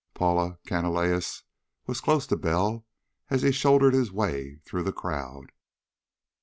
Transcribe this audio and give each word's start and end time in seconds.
Paula 0.15 0.57
Canalejas 0.65 1.43
was 1.85 2.01
close 2.01 2.25
to 2.25 2.35
Bell 2.35 2.87
as 3.29 3.43
he 3.43 3.51
shouldered 3.51 3.93
his 3.93 4.11
way 4.11 4.55
through 4.65 4.81
the 4.81 4.91
crowd. 4.91 5.51